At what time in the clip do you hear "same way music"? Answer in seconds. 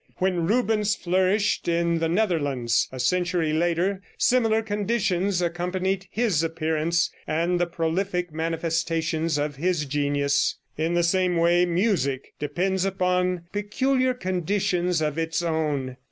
11.03-12.33